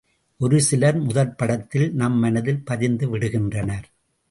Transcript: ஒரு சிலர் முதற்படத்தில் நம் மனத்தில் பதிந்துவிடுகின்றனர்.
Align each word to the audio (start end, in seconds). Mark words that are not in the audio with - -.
ஒரு 0.37 0.61
சிலர் 0.61 0.97
முதற்படத்தில் 0.99 1.93
நம் 1.93 2.17
மனத்தில் 2.19 2.63
பதிந்துவிடுகின்றனர். 2.71 3.87